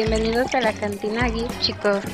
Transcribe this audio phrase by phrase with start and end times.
[0.00, 2.04] Bienvenidos a la cantina Geek, chicos.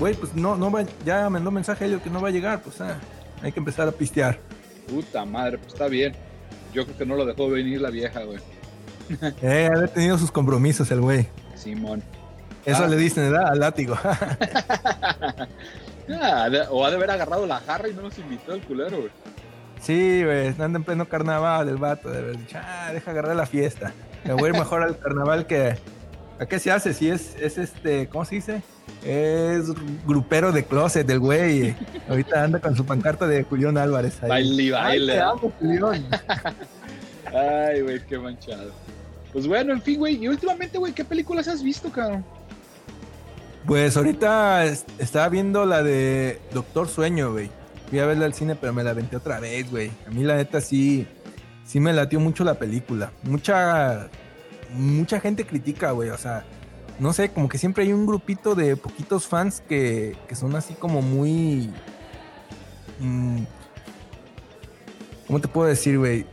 [0.00, 2.80] Güey, pues no, no va, ya mandó mensaje Elio que no va a llegar, pues
[2.80, 2.98] ah,
[3.42, 4.40] hay que empezar a pistear.
[4.88, 6.16] Puta madre, pues está bien.
[6.74, 8.40] Yo creo que no lo dejó venir la vieja, güey.
[9.42, 11.28] Eh, ha tenido sus compromisos el güey.
[11.54, 12.02] Simón.
[12.64, 12.88] Eso Ah.
[12.88, 13.48] le dicen, ¿verdad?
[13.50, 13.96] Al látigo.
[16.08, 18.96] Ah, de- o ha de haber agarrado la jarra y no nos invitó el culero,
[18.98, 19.10] güey.
[19.80, 23.46] sí, güey, anda en pleno carnaval el vato, de haber dicho, ah, deja agarrar la
[23.46, 23.92] fiesta.
[24.24, 25.76] Me voy a ir mejor al carnaval que...
[26.38, 26.92] ¿A qué se hace?
[26.94, 28.62] Si es, es este, ¿cómo se dice?
[29.04, 29.64] Es
[30.06, 31.74] grupero de closet del güey.
[32.08, 34.22] Ahorita anda con su pancarta de Julián Álvarez.
[34.22, 34.28] ahí.
[34.28, 35.12] Baile Ay, baile.
[35.14, 36.06] te amo, Julián.
[37.34, 38.70] Ay, güey, qué manchado.
[39.32, 40.16] Pues bueno, en fin, güey.
[40.22, 42.24] Y últimamente, güey, ¿qué películas has visto, cabrón?
[43.66, 47.50] Pues ahorita es- estaba viendo la de Doctor Sueño, güey.
[47.90, 49.90] Fui a verla al cine, pero me la aventé otra vez, güey.
[50.06, 51.06] A mí la neta sí,
[51.64, 53.10] sí me latió mucho la película.
[53.24, 54.08] Mucha,
[54.72, 56.10] mucha gente critica, güey.
[56.10, 56.44] O sea,
[56.98, 60.74] no sé, como que siempre hay un grupito de poquitos fans que, que son así
[60.74, 61.70] como muy...
[63.00, 63.42] mm,
[65.26, 66.24] ¿Cómo te puedo decir, güey?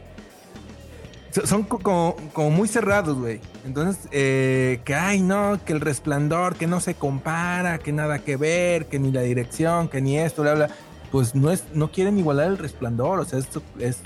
[1.33, 3.39] So- Son co- como, como muy cerrados, güey.
[3.65, 8.37] Entonces, eh, que ay, no, que el resplandor, que no se compara, que nada que
[8.37, 10.69] ver, que ni la dirección, que ni esto, bla, bla.
[11.11, 13.19] Pues no es, no quieren igualar el resplandor.
[13.19, 13.97] O sea, esto es,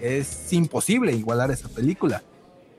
[0.00, 2.22] es imposible igualar esa película.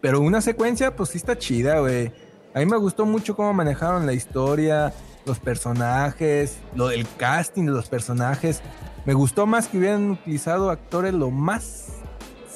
[0.01, 2.11] Pero una secuencia, pues sí está chida, güey.
[2.53, 4.93] A mí me gustó mucho cómo manejaron la historia,
[5.25, 8.61] los personajes, lo del casting de los personajes.
[9.05, 11.87] Me gustó más que hubieran utilizado actores lo más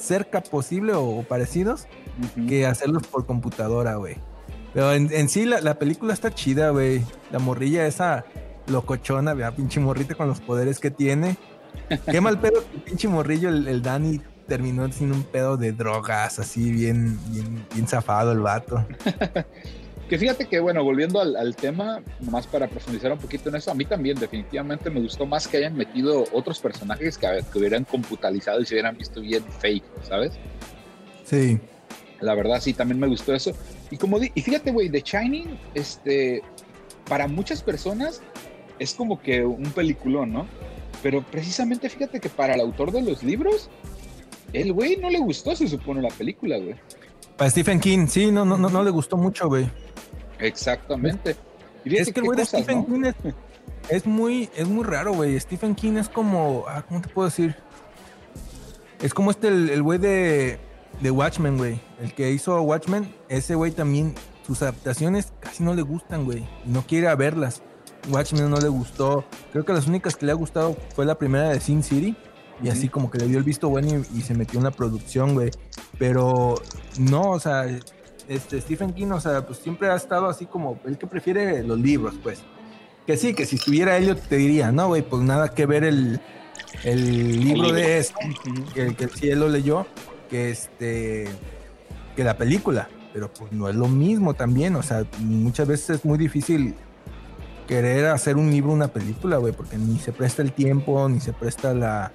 [0.01, 1.87] cerca posible o, o parecidos
[2.35, 2.47] Ujú.
[2.47, 4.17] que hacerlos por computadora, güey.
[4.73, 7.03] Pero en, en sí la, la película está chida, güey.
[7.31, 8.25] La morrilla esa
[8.67, 11.37] locochona, vea, pinche morrita con los poderes que tiene.
[12.09, 16.39] Qué mal pedo que pinche morrillo, el, el Danny, terminó sin un pedo de drogas,
[16.39, 18.85] así bien, bien, bien zafado el vato.
[20.11, 23.71] Que fíjate que, bueno, volviendo al, al tema, nomás para profundizar un poquito en eso,
[23.71, 27.85] a mí también definitivamente me gustó más que hayan metido otros personajes que, que hubieran
[27.85, 30.33] computalizado y se hubieran visto bien fake, ¿sabes?
[31.23, 31.57] Sí.
[32.19, 33.53] La verdad, sí, también me gustó eso.
[33.89, 36.41] Y como di- y fíjate, güey, The Shining, este,
[37.07, 38.21] para muchas personas
[38.79, 40.45] es como que un peliculón, ¿no?
[41.01, 43.69] Pero precisamente fíjate que para el autor de los libros,
[44.51, 46.75] el güey no le gustó, se supone, la película, güey.
[47.37, 49.69] Para Stephen King, sí, no, no, no, no le gustó mucho, güey.
[50.41, 51.35] Exactamente.
[51.83, 52.85] Y Es que el güey de cosas, Stephen ¿no?
[52.85, 53.15] King es,
[53.89, 55.39] es muy, es muy raro, güey.
[55.39, 57.55] Stephen King es como, ah, ¿cómo te puedo decir?
[59.01, 60.59] Es como este, el güey de,
[60.99, 61.79] de Watchmen, güey.
[61.99, 64.13] El que hizo Watchmen, ese güey también,
[64.45, 66.47] sus adaptaciones casi no le gustan, güey.
[66.65, 67.61] No quiere a verlas.
[68.09, 69.23] Watchmen no le gustó.
[69.51, 72.15] Creo que las únicas que le ha gustado fue la primera de Sin City.
[72.63, 74.71] Y así como que le dio el visto bueno y, y se metió en la
[74.71, 75.49] producción, güey.
[75.97, 76.55] Pero
[76.99, 77.65] no, o sea,
[78.35, 81.79] este Stephen King, o sea, pues siempre ha estado así como el que prefiere los
[81.79, 82.41] libros, pues.
[83.05, 86.21] Que sí, que si estuviera Elliot te diría, no, güey, pues nada que ver el,
[86.83, 88.13] el libro de eso,
[88.73, 89.85] que, que sí él lo leyó,
[90.29, 91.27] que este,
[92.15, 92.87] que la película.
[93.13, 96.75] Pero pues no es lo mismo también, o sea, muchas veces es muy difícil
[97.67, 101.33] querer hacer un libro, una película, güey, porque ni se presta el tiempo, ni se
[101.33, 102.13] presta la,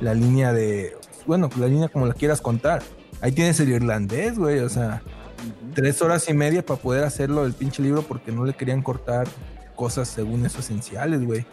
[0.00, 2.82] la línea de, bueno, la línea como la quieras contar.
[3.20, 5.02] Ahí tienes el irlandés, güey, o sea,
[5.74, 9.26] Tres horas y media para poder hacerlo del pinche libro porque no le querían cortar
[9.74, 11.46] cosas según eso esenciales, güey.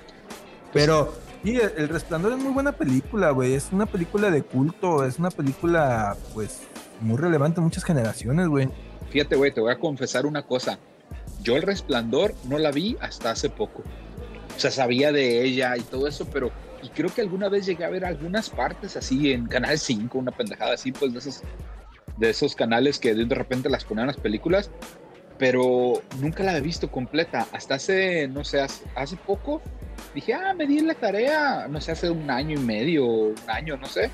[0.72, 3.54] Pero, y el, Resplandor es muy buena película, güey.
[3.54, 6.62] Es una película de culto, es una película, pues,
[7.02, 8.70] muy relevante en muchas generaciones, güey.
[9.12, 10.80] Fíjate, güey, te voy a confesar una cosa.
[11.42, 13.84] Yo el resplandor no la vi hasta hace poco.
[14.56, 16.52] O sea, sabía de ella y todo eso, pero
[16.84, 20.32] y creo que alguna vez llegué a ver algunas partes así en Canal 5, una
[20.32, 21.42] pendejada así, pues de esos,
[22.18, 24.70] de esos canales que de repente las ponían las películas,
[25.38, 27.48] pero nunca la he visto completa.
[27.52, 29.62] Hasta hace, no sé, hace, hace poco
[30.14, 33.78] dije, ah, me di la tarea, no sé, hace un año y medio, un año,
[33.78, 34.10] no sé.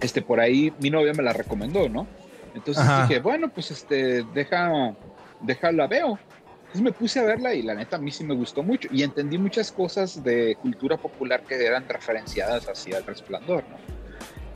[0.00, 2.06] Este, por ahí mi novia me la recomendó, ¿no?
[2.54, 3.06] Entonces Ajá.
[3.06, 4.94] dije, bueno, pues este, deja,
[5.40, 6.18] déjala veo.
[6.60, 9.02] Entonces me puse a verla y la neta a mí sí me gustó mucho y
[9.02, 13.99] entendí muchas cosas de cultura popular que eran referenciadas hacia el resplandor, ¿no?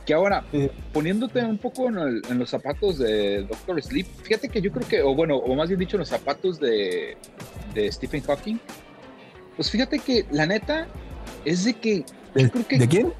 [0.05, 0.43] Que ahora,
[0.93, 4.87] poniéndote un poco en, el- en los zapatos de Doctor Sleep, fíjate que yo creo
[4.87, 7.17] que, o bueno, o más bien dicho, en los zapatos de,
[7.73, 8.57] de Stephen Hawking,
[9.55, 10.87] pues fíjate que la neta
[11.43, 12.05] es de que
[12.35, 13.13] ¿De, yo creo que ¿de quién?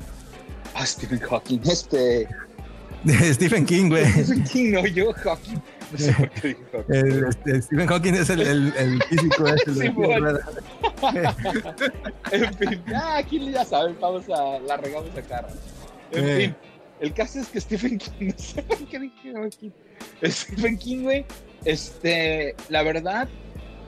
[0.76, 2.28] Ah, Stephen Hawking, este.
[3.06, 4.06] De Stephen King, güey.
[4.12, 5.62] Stephen King, no, yo, Hawking.
[5.92, 6.58] No sé por qué.
[6.90, 9.48] El, este, Stephen Hawking es el, físico.
[9.48, 10.40] ese, el de Sí, bueno.
[12.32, 15.48] En fin, ah, aquí ya saben, vamos a la regamos a cara.
[16.12, 16.38] En Eh.
[16.38, 16.56] fin,
[17.00, 19.72] el caso es que Stephen King, no sé por qué dije Hawking.
[20.24, 21.26] Stephen King, güey,
[21.66, 23.28] este, la verdad,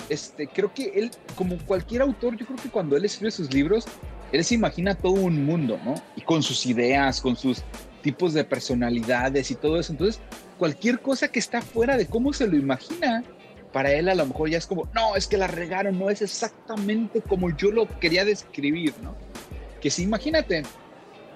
[0.10, 3.86] este, creo que él, como cualquier autor, yo creo que cuando él escribe sus libros,
[4.32, 5.96] él se imagina todo un mundo, ¿no?
[6.16, 7.64] Y con sus ideas, con sus
[8.02, 9.94] tipos de personalidades y todo eso.
[9.94, 10.22] Entonces,
[10.58, 13.24] cualquier cosa que está fuera de cómo se lo imagina,
[13.72, 16.22] para él a lo mejor ya es como, no, es que la regaron, no es
[16.22, 19.16] exactamente como yo lo quería describir, ¿no?
[19.82, 20.64] Que sí, imagínate,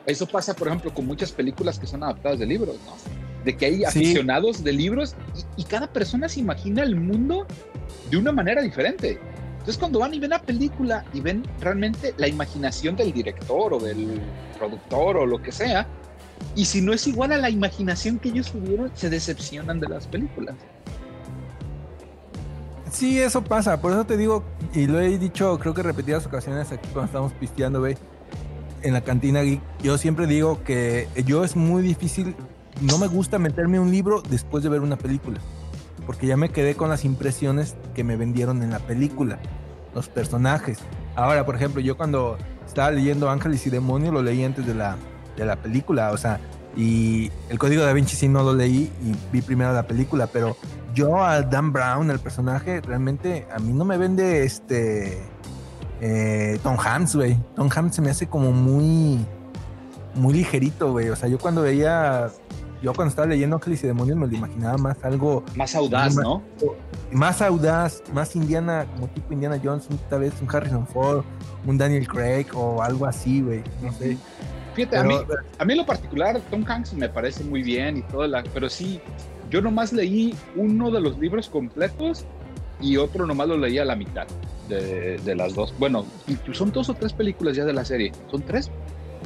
[0.06, 2.94] eso pasa, por ejemplo, con muchas películas que son adaptadas de libros, ¿no?
[3.46, 3.86] De que hay Sí.
[3.86, 5.16] aficionados de libros
[5.58, 7.46] y, y cada persona se imagina el mundo
[8.10, 9.20] de una manera diferente.
[9.54, 13.80] Entonces, cuando van y ven la película y ven realmente la imaginación del director o
[13.80, 14.20] del
[14.58, 15.88] productor o lo que sea,
[16.56, 20.08] y si no es igual a la imaginación que ellos tuvieron, se decepcionan de las
[20.08, 20.56] películas.
[22.92, 23.80] Sí, eso pasa.
[23.82, 24.44] Por eso te digo,
[24.74, 27.96] y lo he dicho, creo que repetidas ocasiones aquí cuando estamos pisteando, güey,
[28.84, 29.62] en la cantina geek.
[29.82, 32.36] Yo siempre digo que yo es muy difícil,
[32.82, 35.40] no me gusta meterme un libro después de ver una película.
[36.06, 39.40] Porque ya me quedé con las impresiones que me vendieron en la película,
[39.94, 40.80] los personajes.
[41.16, 44.98] Ahora, por ejemplo, yo cuando estaba leyendo Ángeles y Demonios lo leí antes de la,
[45.38, 46.40] de la película, o sea,
[46.76, 50.56] y el Código da Vinci sí no lo leí y vi primero la película, pero
[50.94, 55.22] yo a Dan Brown, el personaje, realmente a mí no me vende este
[56.02, 57.38] eh, Tom Hanks, güey.
[57.56, 59.26] Tom Hanks se me hace como muy
[60.16, 61.10] muy ligerito, güey.
[61.10, 62.30] O sea, yo cuando veía
[62.82, 66.42] yo cuando estaba leyendo Ángeles y Demonios me lo imaginaba más algo Más audaz, ¿no?
[67.12, 71.24] más audaz, más Indiana, como tipo Indiana Jones, tal vez un Harrison Ford,
[71.68, 73.62] un Daniel Craig o algo así, güey.
[73.82, 74.18] No sé.
[74.74, 77.98] Fíjate, a mí, Pero, a mí en lo particular, Tom Hanks me parece muy bien
[77.98, 79.02] y todo, la, pero sí,
[79.50, 82.26] yo nomás leí uno de los libros completos
[82.82, 84.26] y otro nomás lo leí a la mitad
[84.70, 85.74] de, de las dos.
[85.78, 86.06] Bueno,
[86.54, 88.12] son dos o tres películas ya de la serie.
[88.30, 88.70] ¿Son tres?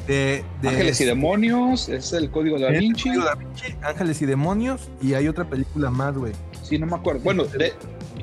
[0.07, 3.09] de, de- Ángeles y Demonios, es el Código da es Vinci.
[3.09, 6.33] Código Da Vinci, Ángeles y Demonios y hay otra película más, güey.
[6.61, 7.21] Sí, no me acuerdo.
[7.21, 7.73] Bueno, de,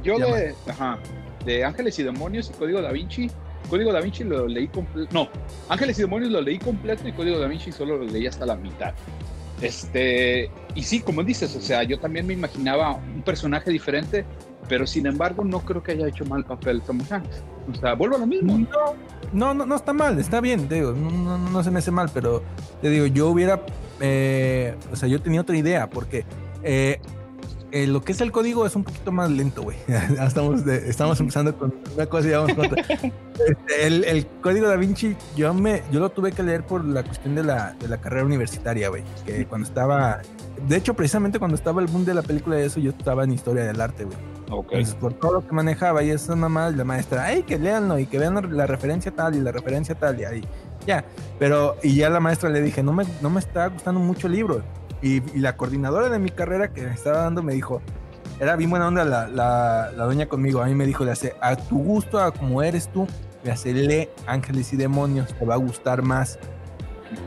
[0.05, 0.99] yo de, ajá,
[1.45, 3.31] de Ángeles y Demonios y Código da Vinci,
[3.69, 5.09] Código da Vinci lo leí completo.
[5.13, 5.29] No,
[5.69, 8.55] Ángeles y Demonios lo leí completo y Código da Vinci solo lo leí hasta la
[8.55, 8.93] mitad.
[9.61, 14.25] Este, y sí, como dices, o sea, yo también me imaginaba un personaje diferente,
[14.73, 17.43] pero sin embargo no creo que haya hecho mal papel Tom Hanks.
[17.71, 18.59] O sea, vuelvo a lo mismo.
[19.31, 21.91] No, no, no, está mal, está bien, te digo, no, no, no se me hace
[21.91, 22.43] mal, pero
[22.81, 23.61] te digo, yo hubiera,
[24.01, 26.25] eh, o sea, yo tenía otra idea, porque
[26.63, 27.01] eh,
[27.71, 29.77] eh, lo que es el código es un poquito más lento, güey.
[30.27, 32.83] Estamos, de- estamos empezando con una cosa y vamos con otra.
[32.83, 37.03] Este, el, el código da Vinci, yo me, yo lo tuve que leer por la
[37.03, 39.03] cuestión de la, de la carrera universitaria, güey.
[39.27, 40.21] Que cuando estaba,
[40.67, 43.33] de hecho, precisamente cuando estaba el boom de la película de eso, yo estaba en
[43.33, 44.17] historia del arte, güey.
[45.01, 48.19] Por todo lo que manejaba y esas mamás, la maestra, ay, que leanlo y que
[48.19, 50.45] vean la, referencia tal y la referencia tal y ahí,
[50.87, 51.05] ya.
[51.39, 54.35] Pero, y ya la maestra le dije, no me, no me está gustando mucho el
[54.35, 54.63] libro.
[55.01, 57.81] Y, y la coordinadora de mi carrera que me estaba dando me dijo,
[58.39, 61.35] era bien buena onda la, la, la doña conmigo, a mí me dijo, le hace,
[61.41, 63.07] a tu gusto, a como eres tú,
[63.45, 66.39] le hace, lee Ángeles y Demonios, te va a gustar más.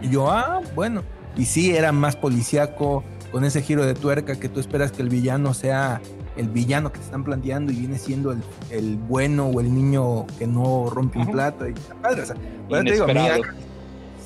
[0.01, 1.03] Y yo, ah, bueno.
[1.37, 5.09] Y sí, era más policíaco, con ese giro de tuerca que tú esperas que el
[5.09, 6.01] villano sea
[6.35, 8.39] el villano que te están planteando y viene siendo el,
[8.69, 11.31] el bueno o el niño que no rompe un Ajá.
[11.31, 11.67] plato.
[11.67, 12.35] Y está padre, o sea,
[12.67, 13.43] por eso te digo, a mí Inesperado.
[13.43, 13.65] Ángeles-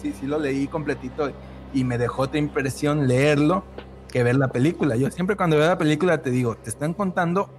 [0.02, 1.32] sí, sí lo leí completito
[1.74, 3.64] y me dejó otra impresión leerlo
[4.12, 4.96] que ver la película.
[4.96, 7.50] Yo siempre cuando veo la película te digo, te están contando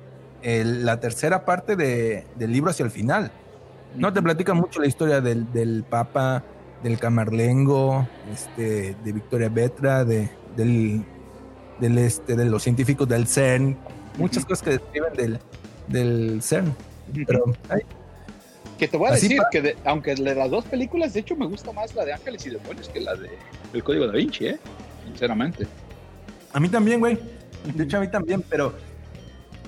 [0.42, 3.30] el- la tercera parte de- del libro hacia el final.
[3.96, 6.42] No te platican mucho la historia del, del Papa,
[6.82, 11.04] del Camarlengo, este, de Victoria Vetra, de, del,
[11.78, 13.76] del, este, de los científicos del CERN,
[14.20, 15.38] muchas cosas que describen del,
[15.88, 16.74] del CERN.
[17.26, 17.80] Pero ay,
[18.78, 21.34] Que te voy a Así decir que de- aunque de las dos películas, de hecho,
[21.36, 23.30] me gusta más la de Ángeles y Demonios que la de
[23.72, 24.58] El Código da Vinci, ¿eh?
[25.06, 25.66] Sinceramente.
[26.52, 27.18] a mí también, güey.
[27.74, 28.72] De hecho, a mí también, pero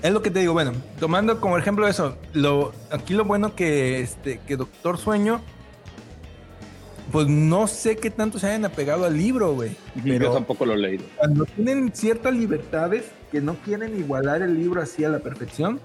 [0.01, 0.53] es lo que te digo.
[0.53, 5.41] Bueno, tomando como ejemplo eso, lo, aquí lo bueno que, este, que Doctor Sueño,
[7.11, 9.75] pues no sé qué tanto se hayan apegado al libro, güey.
[10.03, 11.03] Pero- Yo tampoco lo he leído.
[11.17, 15.79] cuando tienen ciertas libertades que no quieren igualar el libro así a la perfección,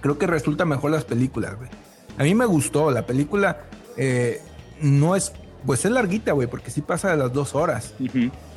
[0.00, 1.68] creo que resulta mejor las películas, güey.
[2.18, 3.62] A mí me gustó, la película
[3.96, 4.40] eh,
[4.80, 5.32] no es,
[5.66, 7.94] pues es larguita, güey, porque sí pasa de las dos horas,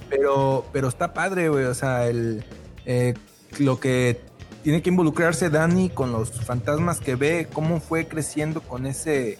[0.09, 2.43] pero, pero está padre, güey, o sea, el,
[2.85, 3.13] eh,
[3.59, 4.19] lo que
[4.63, 9.37] tiene que involucrarse Dani con los fantasmas que ve, cómo fue creciendo con ese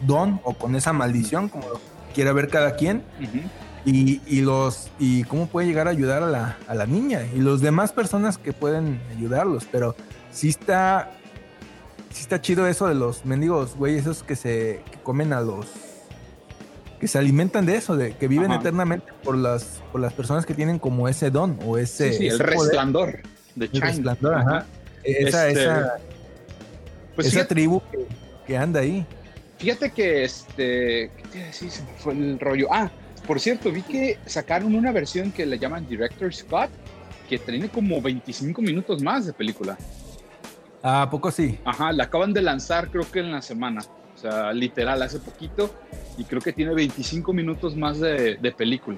[0.00, 1.64] don o con esa maldición, como
[2.14, 3.02] quiera ver cada quien
[3.84, 7.38] y, y los y cómo puede llegar a ayudar a la, a la niña y
[7.38, 9.94] los demás personas que pueden ayudarlos, pero
[10.30, 11.10] sí está
[12.10, 15.66] sí está chido eso de los mendigos, güey, esos que se que comen a los
[17.00, 18.60] que se alimentan de eso, de que viven Ajá.
[18.60, 22.26] eternamente por las por las personas que tienen como ese don o ese, Sí, sí,
[22.28, 23.20] el poder, resplandor
[23.54, 23.86] de el China.
[23.86, 24.66] resplandor, ajá.
[25.04, 25.94] Esa, Este, esa,
[27.14, 28.06] Pues esa tribu que,
[28.46, 29.06] que anda ahí.
[29.58, 31.10] Fíjate que este.
[31.16, 31.52] ¿Qué te?
[31.52, 32.68] Se me fue el rollo.
[32.70, 32.90] Ah,
[33.26, 36.70] por cierto, vi que sacaron una versión que le llaman Director Scott,
[37.28, 39.76] que tiene como 25 minutos más de película.
[40.82, 41.58] Ah, ¿A poco sí?
[41.64, 43.82] Ajá, la acaban de lanzar creo que en la semana.
[44.14, 45.70] O sea, literal, hace poquito.
[46.16, 48.96] Y creo que tiene 25 minutos más de, de película.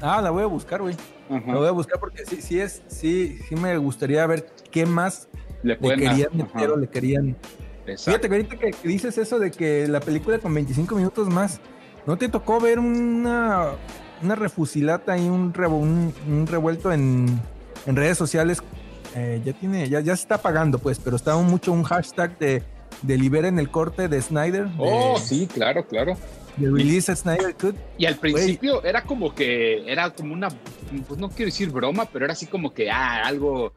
[0.00, 0.94] Ah, la voy a buscar, güey.
[1.28, 5.28] La voy a buscar porque sí, sí es, sí, sí me gustaría ver qué más
[5.62, 7.36] Le querían meter o le querían.
[7.90, 8.10] Exacto.
[8.10, 11.60] Fíjate que ahorita que dices eso de que la película con 25 minutos más,
[12.06, 13.72] ¿no te tocó ver una,
[14.22, 17.40] una refusilata y un, un, un revuelto en,
[17.86, 18.62] en redes sociales?
[19.14, 22.62] Eh, ya tiene, ya, ya se está apagando, pues, pero estaba mucho un hashtag de,
[23.02, 24.66] de liberen el corte de Snyder.
[24.68, 26.16] De, Oh, sí, claro, claro.
[26.56, 27.74] de release a Snyder Cut.
[27.96, 30.48] Y al principio era como que, era como una,
[31.06, 33.72] pues no quiero decir broma, pero era así como que, ah, algo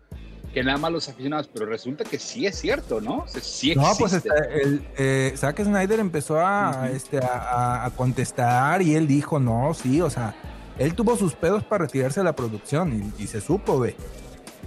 [0.54, 3.20] que nada más los aficionados, pero resulta que sí es cierto, ¿no?
[3.20, 3.90] O sea, sí existe.
[3.90, 9.40] No, pues está, el, eh, Zack Snyder empezó a, este, a, contestar y él dijo,
[9.40, 10.36] no, sí, o sea,
[10.78, 13.96] él tuvo sus pedos para retirarse de la producción y, y se supo, güey.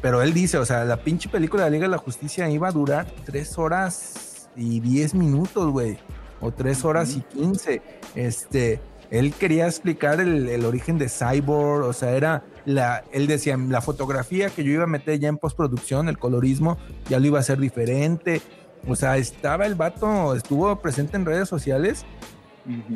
[0.01, 2.69] Pero él dice, o sea, la pinche película de la Liga de la Justicia iba
[2.69, 5.99] a durar tres horas y diez minutos, güey.
[6.41, 7.81] O tres horas y quince.
[8.15, 13.57] Este, él quería explicar el, el origen de Cyborg, o sea, era la, él decía,
[13.57, 17.39] la fotografía que yo iba a meter ya en postproducción, el colorismo, ya lo iba
[17.39, 18.41] a hacer diferente.
[18.87, 22.05] O sea, estaba el vato, estuvo presente en redes sociales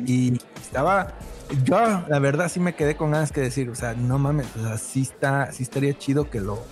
[0.05, 1.15] y estaba,
[1.63, 4.63] yo la verdad sí me quedé con ganas que decir, o sea, no mames, o
[4.63, 6.63] sea, sí está, sí estaría chido que lo...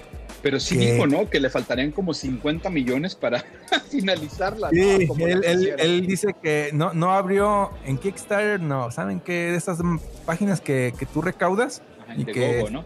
[0.47, 1.29] Pero sí que- dijo, ¿no?
[1.29, 3.43] Que le faltarían como 50 millones para
[3.91, 4.69] finalizarla.
[4.71, 4.97] ¿no?
[4.97, 5.79] Sí, Como él, él- quisieran.
[5.85, 9.51] él dice que no, no abrió en Kickstarter, no, ¿saben qué?
[9.51, 9.79] De esas
[10.25, 12.85] páginas que, que tú recaudas, Ajá, y que- Gogo, ¿no?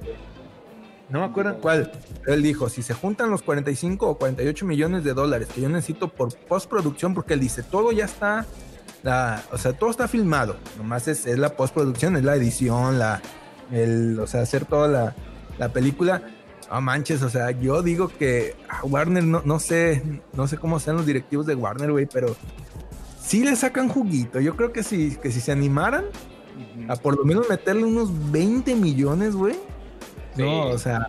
[1.09, 1.91] no me acuerdo cuál.
[2.25, 6.07] Él dijo, si se juntan los 45 o 48 millones de dólares que yo necesito
[6.07, 8.45] por postproducción, porque él dice, todo ya está,
[9.03, 13.21] la, o sea, todo está filmado, nomás es, es la postproducción, es la edición, la,
[13.71, 15.15] el, o sea, hacer toda la,
[15.59, 16.23] la película.
[16.71, 20.01] No manches, o sea, yo digo que a Warner, no, no sé,
[20.33, 22.35] no sé cómo sean los directivos de Warner, güey, pero
[23.21, 24.39] sí le sacan juguito.
[24.39, 26.05] Yo creo que si, que si se animaran
[26.87, 29.53] a por lo menos meterle unos 20 millones, güey.
[30.35, 30.41] Sí.
[30.43, 31.07] No, o sea,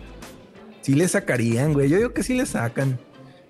[0.81, 1.87] sí le sacarían, güey.
[1.89, 2.99] Yo digo que sí le sacan.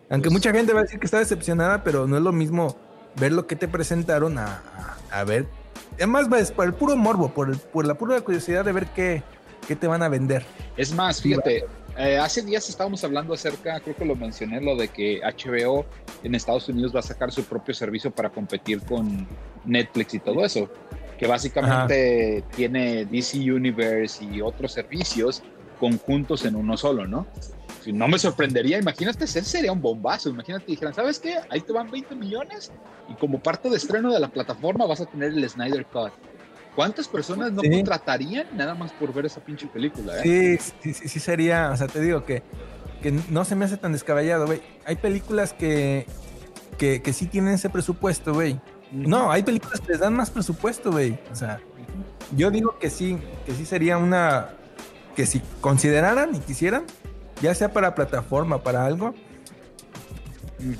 [0.10, 2.78] Aunque Pues- mucha gente va a decir que está decepcionada, pero no es lo mismo
[3.20, 4.62] ver lo que te presentaron a,
[5.10, 5.48] a- a ver.
[5.96, 9.24] Además, ves, por el puro morbo, por, el- por la pura curiosidad de ver qué,
[9.68, 10.46] qué te van a vender.
[10.78, 11.66] Es más, fíjate,
[11.98, 15.86] eh, hace días estábamos hablando acerca, creo que lo mencioné, lo de que HBO
[16.24, 19.28] en Estados Unidos va a sacar su propio servicio para competir con
[19.66, 20.70] Netflix y todo eso,
[21.18, 25.44] que básicamente tiene DC Universe y otros servicios
[25.80, 27.28] conjuntos en uno solo, ¿no?
[27.86, 31.40] No me sorprendería, imagínate, ese sería un bombazo, imagínate, dijeran, ¿sabes qué?
[31.50, 32.72] Ahí te van 20 millones
[33.10, 36.14] y como parte de estreno de la plataforma vas a tener el Snyder Cut.
[36.76, 37.70] ¿Cuántas personas no Sí.
[37.70, 40.20] contratarían nada más por ver esa pinche película?
[40.24, 40.58] eh?
[40.60, 42.42] Sí, sí, sí, sí sería, o sea, te digo que,
[43.02, 44.62] que no se me hace tan descabellado, güey.
[44.86, 46.08] Hay películas que,
[46.78, 48.60] que, que sí tienen ese presupuesto, güey.
[48.92, 51.20] No, hay películas que les dan más presupuesto, güey.
[51.32, 51.60] O sea,
[52.36, 54.50] yo digo que sí, que sí sería una,
[55.16, 56.86] que si consideraran y quisieran,
[57.42, 59.14] ya sea para plataforma, para algo,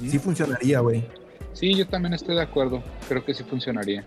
[0.10, 1.08] sí funcionaría, güey.
[1.54, 2.82] Sí, yo también estoy de acuerdo.
[3.08, 4.06] Creo que sí funcionaría.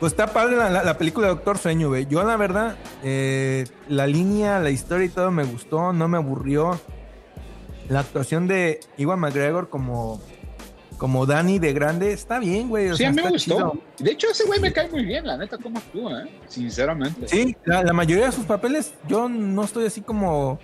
[0.00, 2.06] Pues está padre la, la- la película de Doctor Sueño, güey.
[2.06, 6.80] Yo, la verdad, eh, la línea, la historia y todo me gustó, no me aburrió.
[7.88, 10.20] La actuación de Iwan McGregor como,
[10.96, 12.88] como Danny de grande está bien, güey.
[12.88, 13.54] o sí, sea, a mí me está gustó.
[13.54, 13.72] chido.
[13.98, 16.30] De hecho, ese güey me cae muy bien, la neta, cómo actúa, ¿eh?
[16.48, 17.28] Sinceramente.
[17.28, 20.58] Sí, la, la mayoría de sus papeles, yo no estoy así como.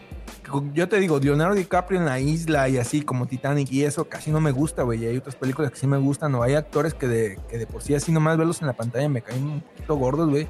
[0.75, 4.31] Yo te digo, Leonardo DiCaprio en la isla y así como Titanic y eso casi
[4.31, 5.03] no me gusta, güey.
[5.03, 7.67] Y hay otras películas que sí me gustan, o hay actores que de, que de
[7.67, 10.47] por sí así nomás verlos en la pantalla me caen un poquito gordos, güey.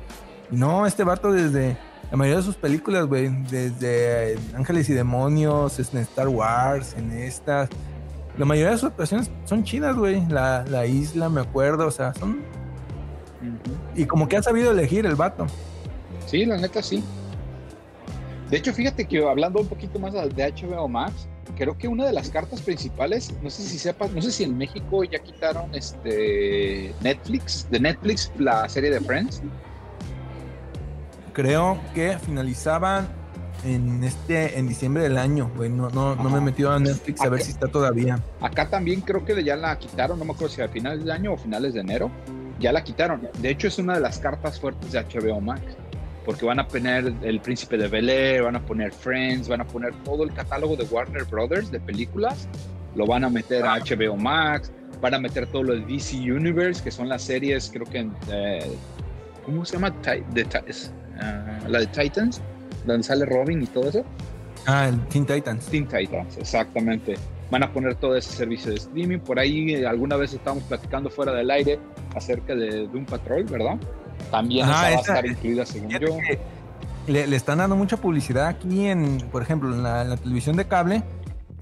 [0.51, 1.77] Y no, este vato desde
[2.11, 7.13] la mayoría de sus películas, güey, desde eh, Ángeles y Demonios, en Star Wars, en
[7.13, 7.69] estas.
[8.39, 10.25] La mayoría de sus actuaciones son chidas, güey.
[10.29, 12.43] La, la isla, me acuerdo, o sea, son.
[13.95, 15.47] Y como que ha sabido elegir el vato.
[16.27, 17.03] Sí, la neta, sí.
[18.51, 22.13] De hecho, fíjate que hablando un poquito más de HBO Max, creo que una de
[22.13, 26.95] las cartas principales, no sé si sepas, no sé si en México ya quitaron este
[27.01, 29.43] Netflix, de Netflix, la serie de Friends.
[31.33, 33.09] creo que finalizaban
[33.65, 35.69] en este en diciembre del año, güey.
[35.69, 38.23] No, no, no me he metido a Netflix a ver si está todavía.
[38.41, 41.33] Acá también creo que ya la quitaron, no me acuerdo si a finales de año
[41.33, 42.11] o finales de enero.
[42.59, 43.29] Ya la quitaron.
[43.39, 45.63] De hecho, es una de las cartas fuertes de HBO Max.
[46.27, 49.67] Porque van a poner El Príncipe de Bel Air, van a poner Friends, van a
[49.67, 52.49] poner todo el catálogo de Warner Brothers de películas.
[52.95, 54.71] Lo van a meter a HBO Max.
[55.01, 58.11] Van a meter todo lo de DC Universe, que son las series, creo que.
[58.31, 58.77] Eh,
[59.45, 59.91] ¿Cómo se llama?
[60.33, 60.47] De,
[61.21, 62.43] ah, la de Titans
[62.87, 64.05] donde sale Robin y todo eso.
[64.67, 65.67] Ah, el Teen Titans.
[65.67, 67.17] Teen Titans, exactamente.
[67.51, 69.19] Van a poner todo ese servicio de streaming.
[69.19, 71.79] Por ahí eh, alguna vez estábamos platicando fuera del aire
[72.15, 73.79] acerca de Doom Patrol, ¿verdad?
[74.31, 76.19] También va a estar incluida, según yo.
[77.07, 81.03] Le, están dando mucha publicidad aquí en, por ejemplo, en la, televisión de cable.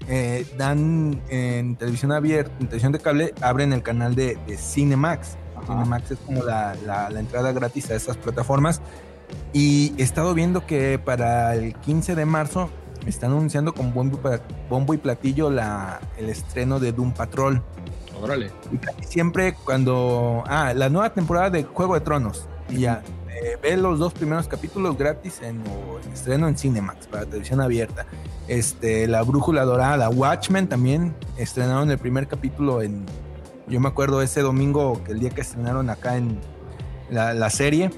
[0.07, 5.37] Eh, dan en televisión abierta, en televisión de cable, abren el canal de, Cinemax.
[5.65, 8.81] Cinemax es como la, la, entrada gratis a esas plataformas
[9.53, 12.69] y he estado viendo que para el 15 de marzo
[13.05, 17.61] están anunciando con bombo y platillo la, el estreno de Doom Patrol.
[19.01, 20.43] Y siempre cuando.
[20.47, 22.47] Ah, la nueva temporada de Juego de Tronos.
[22.69, 23.03] Y ya.
[23.29, 25.61] Eh, ve los dos primeros capítulos gratis en,
[26.13, 28.05] estreno en Cinemax para televisión abierta.
[28.47, 33.05] Este, La Brújula Dorada, Watchmen también estrenaron el primer capítulo en.
[33.67, 36.39] Yo me acuerdo ese domingo, que el día que estrenaron acá en
[37.09, 37.89] la, la serie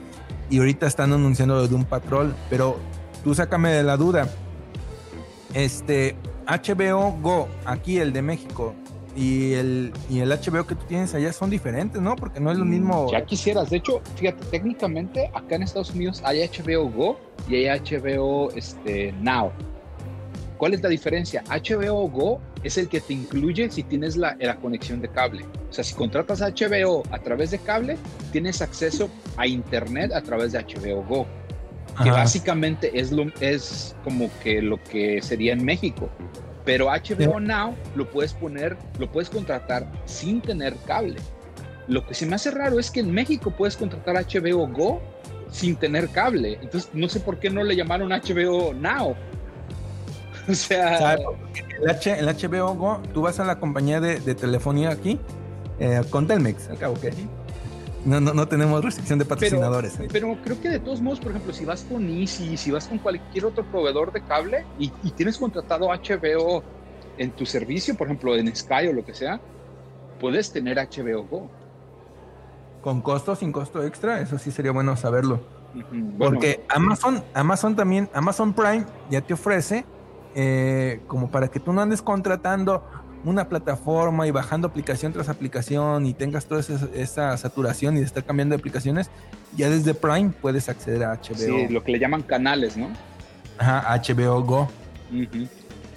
[0.50, 2.78] y ahorita están anunciando de un patrol, pero
[3.24, 4.30] tú sácame de la duda.
[5.54, 6.16] Este
[6.48, 8.74] HBO Go, aquí el de México,
[9.18, 12.16] y el, y el HBO que tú tienes allá son diferentes, ¿no?
[12.16, 13.12] Porque no es lo mm, mismo.
[13.12, 13.72] Ya quisieras.
[13.72, 17.20] De hecho, fíjate, técnicamente acá en Estados Unidos hay HBO Go
[17.50, 19.52] y hay HBO este, Now.
[20.60, 21.44] ¿Cuál es la diferencia?
[21.50, 25.46] HBO Go es el que te incluye si tienes la, la, conexión de cable.
[25.70, 27.98] O sea, si contratas HBO a través de cable,
[28.32, 31.26] tienes acceso a Internet a través de HBO Go.
[32.04, 36.08] Que básicamente es, lo, es como que lo que sería en México.
[36.68, 41.16] Pero HBO Now lo puedes poner, lo puedes contratar sin tener cable.
[41.88, 45.02] Lo que se me hace raro es que en México puedes contratar HBO Go
[45.50, 46.60] sin tener cable.
[46.62, 49.16] Entonces, no sé por qué no le llamaron HBO Now
[50.50, 51.14] O sea.
[51.14, 55.20] El, H, el HBO Go, tú vas a la compañía de, telefonía aquí,
[55.80, 57.14] eh, con Telmex, al cabo, que
[58.06, 59.96] no, no, no tenemos restricción de patrocinadores.
[59.98, 62.88] Pero, pero, creo que de todos modos, por ejemplo, si vas con Easy, si vas
[62.88, 66.64] con cualquier otro proveedor de cable y, tienes contratado HBO
[67.18, 69.40] en tu servicio, por ejemplo, en Sky o lo que sea,
[70.20, 71.50] puedes tener HBO Go.
[72.82, 74.22] ¿Con costo, sin costo extra?
[74.22, 75.42] Eso sí sería bueno saberlo.
[76.18, 79.86] Porque Amazon, Amazon también, Amazon Prime ya te ofrece
[80.34, 82.84] eh, como para que tú no andes contratando
[83.24, 88.24] una plataforma y bajando aplicación tras aplicación y tengas toda esa, saturación y de estar
[88.24, 89.10] cambiando de aplicaciones,
[89.56, 91.36] ya desde Prime puedes acceder a HBO.
[91.36, 92.90] Sí, lo que le llaman canales, ¿no?
[93.58, 94.70] Ajá, HBO Go.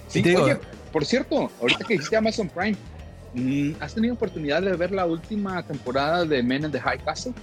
[0.07, 0.57] Sí, oye,
[0.91, 2.77] por cierto, ahorita que hiciste Amazon Prime,
[3.33, 7.33] mm, ¿has tenido oportunidad de ver la última temporada de Men in the High Castle?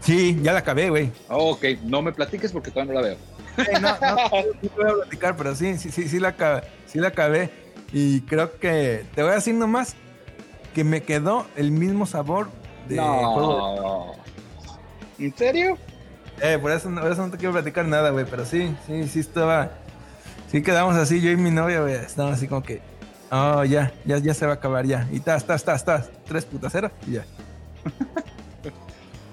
[0.00, 1.10] Sí, ya la acabé, güey.
[1.28, 3.16] Oh, ok, no me platiques porque todavía no la veo
[3.56, 7.08] no, no, no, voy a platicar, pero sí, sí, sí, sí la, acabé, sí la
[7.08, 7.50] acabé.
[7.98, 9.96] Y creo que te voy a decir nomás
[10.74, 12.50] que me quedó el mismo sabor
[12.90, 14.12] de no.
[15.18, 15.78] ¿En serio?
[16.42, 19.20] Eh, por eso, por eso no te quiero platicar nada, güey, pero sí, sí, sí
[19.20, 19.70] estaba.
[20.52, 22.82] Sí quedamos así, yo y mi novia, güey, estábamos así como que.
[23.30, 25.08] Oh, ya, ya, ya se va a acabar ya.
[25.10, 26.10] Y estás, estás, estás, estás.
[26.26, 27.24] Tres putaceras y ya.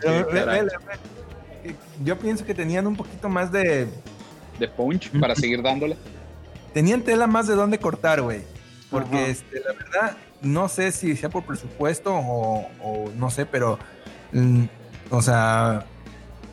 [2.01, 3.89] yo pienso que tenían un poquito más de
[4.57, 5.97] de punch para seguir dándole.
[6.73, 8.52] Tenían tela más de dónde cortar, güey.
[8.93, 13.79] Porque este, la verdad, no sé si sea por presupuesto o, no sé, pero.
[14.31, 14.65] Mm,
[15.09, 15.85] o sea.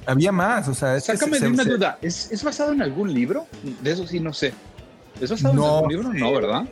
[0.07, 0.98] Había más, o sea.
[0.98, 1.98] Sácame de una duda.
[2.00, 3.46] ¿Es, basado en algún libro?
[3.83, 4.55] De eso sí no sé.
[5.20, 6.12] ¿Es basado en algún libro?
[6.14, 6.64] No, ¿verdad?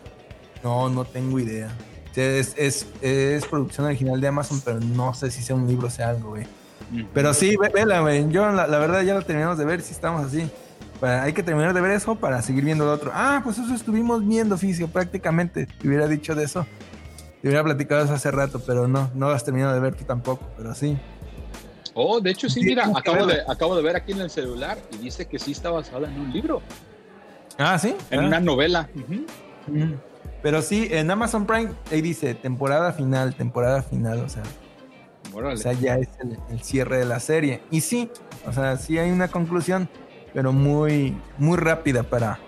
[0.65, 1.71] No, no tengo idea.
[2.17, 5.91] Es, es, es, producción original de Amazon, pero no sé si sea un libro o
[5.91, 6.47] sea algo, güey.
[7.13, 8.29] Pero sí, vela, güey.
[8.31, 10.51] Yo, la, la, verdad, ya lo terminamos de ver, si estamos así
[11.03, 13.11] hay que terminar de ver eso para seguir viendo lo otro.
[13.15, 15.67] Ah, pues eso estuvimos viendo, Fisio, prácticamente.
[15.67, 16.67] Te hubiera dicho de eso.
[17.41, 20.45] Te hubiera platicado eso hace rato, pero no, no has terminado de ver tú tampoco,
[20.57, 20.99] pero sí.
[21.95, 24.99] Oh, de hecho sí, mira, acabo de, acabo de ver aquí en el celular y
[24.99, 26.63] dice que sí está basada en un libro.
[27.59, 27.95] Ah, sí.
[28.11, 28.89] En una novela.
[30.43, 34.43] Pero sí, en Amazon Prime ahí dice temporada final, temporada final, o sea.
[35.35, 36.09] O sea, ya es
[36.51, 37.63] el, cierre de la serie.
[37.71, 38.11] Y sí,
[38.47, 39.89] o sea, sí hay una conclusión
[40.39, 42.39] pero muy, muy rápida para,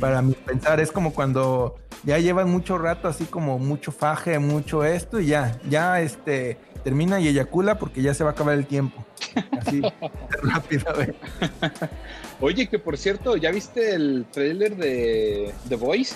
[0.00, 0.80] para mi pensar.
[0.80, 5.60] Es como cuando ya llevan mucho rato, así como mucho faje, mucho esto, y ya,
[5.68, 9.04] ya este, termina y eyacula porque ya se va a acabar el tiempo.
[9.60, 9.82] Así,
[10.42, 10.86] rápido.
[12.40, 16.14] Oye, que por cierto, ¿ya viste el trailer de The Voice?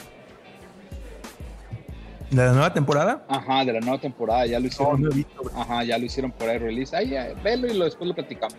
[2.30, 3.26] ¿De la nueva temporada?
[3.28, 5.02] Ajá, de la nueva temporada, ya lo hicieron.
[5.02, 5.10] no.
[5.54, 6.96] Ajá, ya lo hicieron por ahí release.
[6.96, 8.56] Ahí, velo y lo, después lo platicamos.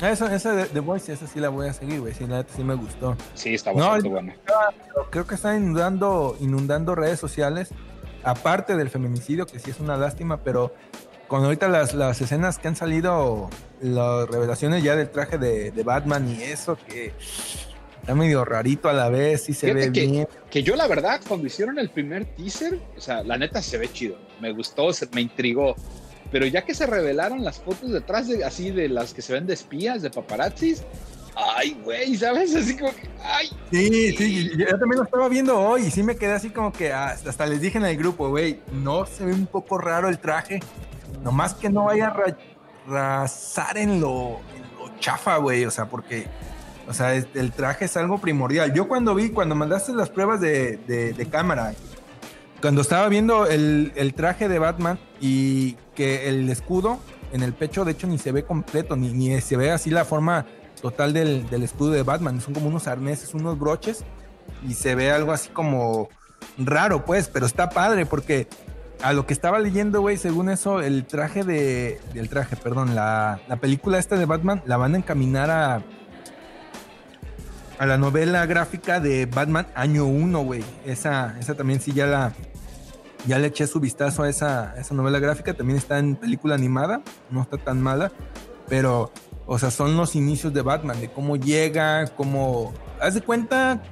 [0.00, 2.12] Ah, Esa, esa de The Voice, esa sí la voy a seguir, güey.
[2.14, 3.16] Sí, la neta sí me gustó.
[3.34, 4.34] Sí, está bastante buena.
[5.10, 7.68] Creo que están inundando, inundando redes sociales,
[8.24, 10.74] aparte del feminicidio, que sí es una lástima, pero
[11.28, 13.48] con ahorita las, las escenas que han salido,
[13.80, 17.12] las revelaciones ya del traje de, de Batman y eso, que
[18.00, 20.28] está medio rarito a la vez, sí se Fíjate ve que- bien.
[20.50, 23.90] Que yo la verdad, cuando hicieron el primer teaser, o sea, la neta se ve
[23.90, 24.16] chido.
[24.40, 25.76] Me gustó, se- me intrigó.
[26.32, 29.46] Pero ya que se revelaron las fotos detrás de así de las que se ven
[29.46, 30.82] de espías, de paparazzis,
[31.36, 32.54] ay, güey, ¿sabes?
[32.56, 36.16] Así como que, ay, Sí, sí, yo también lo estaba viendo hoy y sí me
[36.16, 39.32] quedé así como que ah, hasta les dije en el grupo, güey, no se ve
[39.34, 40.60] un poco raro el traje,
[41.22, 42.36] nomás que no vaya a ra-
[42.88, 46.26] rasar en lo, en lo chafa, güey, o sea, porque,
[46.88, 48.72] o sea, el traje es algo primordial.
[48.74, 51.74] Yo cuando vi, cuando mandaste las pruebas de, de- de cámara,
[52.62, 57.00] cuando estaba viendo el, el traje de Batman y que el escudo
[57.32, 60.04] en el pecho, de hecho, ni se ve completo, ni, ni se ve así la
[60.04, 60.46] forma
[60.80, 62.40] total del, escudo de Batman.
[62.40, 64.04] Son como unos arneses, unos broches
[64.66, 66.08] y se ve algo así como
[66.56, 68.46] raro, pues, pero está padre porque
[69.02, 73.40] a lo que estaba leyendo, güey, según eso, el traje de, del traje, perdón, la,
[73.48, 75.82] la película esta de Batman la van a encaminar a
[77.78, 80.62] a la novela gráfica de Batman año 1, güey.
[80.86, 82.32] Esa, esa también sí ya la
[83.26, 85.54] ya le eché su vistazo a esa, a esa novela gráfica.
[85.54, 88.10] También está en película animada, no está tan mala,
[88.68, 89.12] pero,
[89.46, 92.72] o sea, son los inicios de Batman, de cómo llega, cómo.
[93.00, 93.82] Haz de cuenta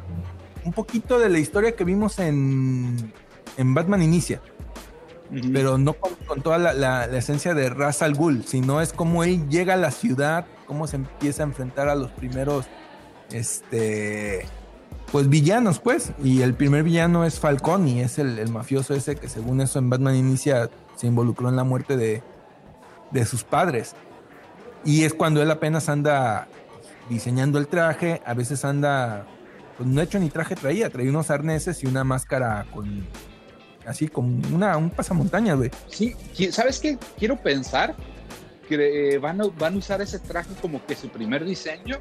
[0.64, 3.12] un poquito de la historia que vimos en,
[3.56, 4.40] en Batman Inicia,
[5.52, 8.92] pero no con, con toda la, la- la esencia de Ra's al Ghul, sino es
[8.92, 12.66] cómo él llega a la ciudad, cómo se empieza a enfrentar a los primeros,
[13.32, 14.46] este,
[15.12, 16.12] pues villanos, pues.
[16.22, 19.90] Y el primer villano es Falcone, es el, el mafioso ese que según eso en
[19.90, 22.22] Batman Inicia se involucró en la muerte de,
[23.10, 23.94] de sus padres.
[24.84, 26.48] Y es cuando él apenas anda
[27.08, 29.26] diseñando el traje, a veces anda,
[29.76, 33.04] pues no hecho ni traje traía, traía unos arneses y una máscara con,
[33.86, 35.70] así como una, un pasamontañas, güey.
[35.88, 36.14] Sí,
[36.50, 36.98] ¿sabes qué?
[37.18, 37.94] Quiero pensar
[38.68, 41.98] que eh, van van a usar ese traje como que su primer diseño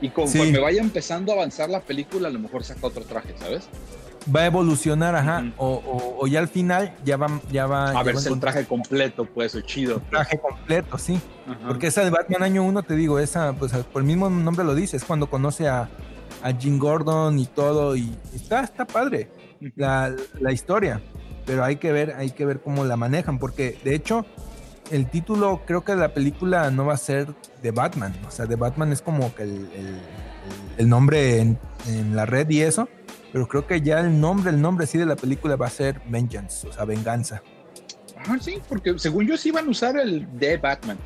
[0.00, 0.58] y conforme Sí.
[0.58, 3.68] vaya empezando a avanzar la película, a lo mejor saca otro traje, ¿sabes?
[4.34, 8.02] Va a evolucionar, ajá, o, o- o ya al final ya va, ya va, A
[8.02, 9.96] verse el traje completo, pues, o chido.
[9.98, 11.20] un traje completo, sí.
[11.46, 11.68] Ajá.
[11.68, 14.74] Porque esa de Batman año 1, te digo, esa, pues por el mismo nombre lo
[14.74, 15.88] dice, es cuando conoce a,
[16.42, 19.30] a Jim Gordon y todo, y está, está padre
[19.76, 21.00] la, la historia,
[21.46, 24.26] pero hay que ver, hay que ver cómo la manejan, porque de hecho
[24.90, 28.56] el título creo que la película no va a ser de Batman, o sea, de
[28.56, 30.00] Batman es como que el, el-
[30.78, 32.88] el- nombre en, en la red y eso,
[33.32, 36.00] pero creo que ya el nombre, el nombre sí de la película va a ser
[36.08, 37.42] Vengeance, o sea, venganza.
[38.18, 40.98] Ajá, sí, porque según yo sí iban a usar el de Batman.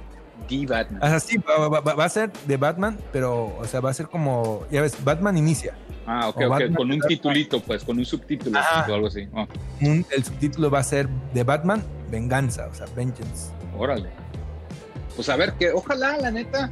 [0.49, 1.03] The Batman.
[1.03, 3.91] O sea, sí, va, va- va- va a ser de Batman, pero, o sea, va
[3.91, 5.75] a ser como, ya ves, Batman inicia.
[6.07, 8.87] Ah, ok, ok, con un titulito, pues, con un subtítulo Ajá.
[8.91, 9.29] o algo así.
[9.35, 9.47] Ah,
[9.83, 13.53] Un- el subtítulo va a ser de Batman, venganza, o sea, vengeance.
[13.81, 14.11] Órale.
[15.17, 16.71] Pues a ver, que ojalá, la neta,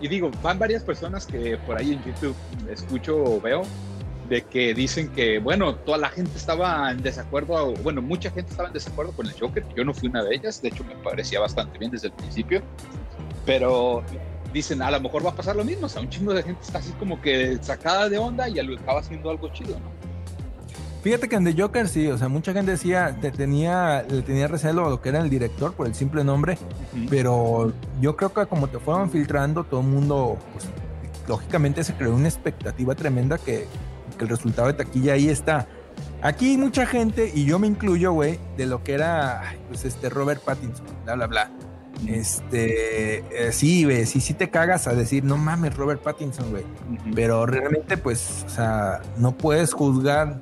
[0.00, 2.36] y digo, van varias personas que por ahí en YouTube
[2.70, 3.62] escucho o veo,
[4.28, 8.68] de que dicen que, bueno, toda la gente estaba en desacuerdo, bueno, mucha gente estaba
[8.68, 11.40] en desacuerdo con el Joker, yo no fui una de ellas, de hecho me parecía
[11.40, 12.62] bastante bien desde el principio,
[13.44, 14.02] pero
[14.52, 16.62] dicen, a lo mejor va a pasar lo mismo, o sea, un chingo de gente
[16.62, 20.13] está así como que sacada de onda y acaba haciendo algo chido, ¿no?
[21.04, 24.48] Fíjate que en The Joker sí, o sea, mucha gente decía, te- tenía, le tenía
[24.48, 26.56] recelo a lo que era el director por el simple nombre,
[27.10, 30.64] pero yo creo que como te fueron filtrando, todo el mundo, pues,
[31.28, 33.66] lógicamente se creó una expectativa tremenda que,
[34.16, 35.66] que el resultado de taquilla ahí está.
[36.22, 40.42] Aquí mucha gente, y yo me incluyo, güey, de lo que era, pues, este Robert
[40.42, 41.50] Pattinson, bla, bla, bla.
[42.08, 46.64] Este, eh, sí, güey, sí, sí te cagas a decir, no mames, Robert Pattinson, güey.
[47.14, 50.40] Pero realmente, pues, o sea, no puedes juzgar.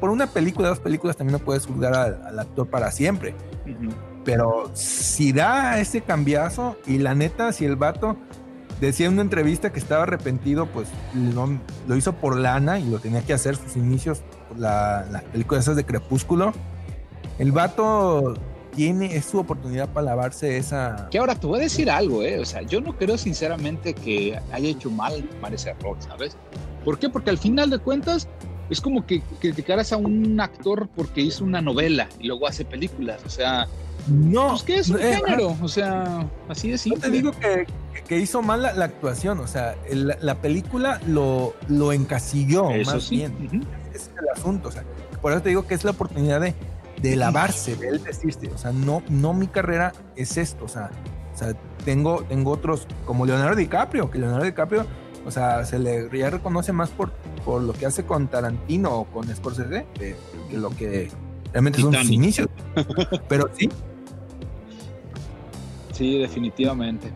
[0.00, 3.34] Por una película, dos películas, también no puedes juzgar al, al actor para siempre.
[3.64, 3.92] Ujú.
[4.24, 8.16] Pero si da ese cambiazo, y la neta, si el vato
[8.80, 12.98] decía en una entrevista que estaba arrepentido, pues lo, lo hizo por lana y lo
[12.98, 14.22] tenía que hacer sus inicios,
[14.56, 16.52] la, las películas esas de Crepúsculo.
[17.38, 18.34] El vato
[18.74, 21.08] tiene, es su oportunidad para lavarse esa.
[21.10, 22.38] Que ahora te voy a decir algo, ¿eh?
[22.38, 26.36] O sea, yo no creo sinceramente que haya hecho mal tomar ese error, ¿sabes?
[26.84, 27.08] ¿Por qué?
[27.08, 28.28] Porque al final de cuentas
[28.70, 33.20] es como que criticaras a un actor porque hizo una novela y luego hace películas.
[33.26, 33.66] O sea,
[34.08, 35.56] No, Pues, ¿qué es un eh, género?
[35.60, 37.00] O sea, así de simple.
[37.02, 37.66] te digo que,
[38.06, 42.92] que hizo mal la, la actuación, o sea, el- la película lo, lo encasilló Eso
[42.94, 43.16] más sí.
[43.16, 43.66] bien.
[43.92, 44.84] Ese es el asunto, o sea,
[45.20, 46.54] por eso te digo que es la oportunidad de,
[47.02, 50.90] de lavarse, de él decirte, o sea, no, no mi carrera es esto, o sea,
[51.34, 51.54] o sea
[51.84, 54.86] tengo, tengo otros, como Leonardo DiCaprio, que Leonardo DiCaprio,
[55.28, 57.10] o sea, se le ya reconoce más por,
[57.44, 60.16] por lo que hace con Tarantino o con Scorsese, que,
[60.50, 61.10] que lo que
[61.52, 62.48] realmente son sus inicios.
[63.28, 63.68] Pero sí,
[65.92, 67.10] Sí, definitivamente.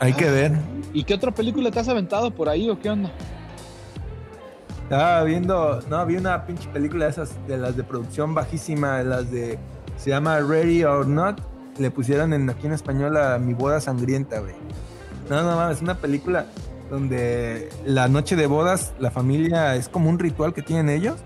[0.00, 0.52] hay que ver.
[0.92, 3.12] ¿Y qué otra película te has aventado por ahí o qué onda?
[4.82, 9.04] Estaba viendo, no, vi una pinche película de esas, de las de producción bajísima, de
[9.04, 9.58] las de,
[9.96, 11.40] se llama Ready or Not,
[11.78, 14.54] le pusieron en, aquí en español a Mi Boda Sangrienta, güey.
[15.28, 16.46] No, no mames, es una película
[16.90, 21.16] donde la noche de bodas, la familia es como un ritual que tienen ellos,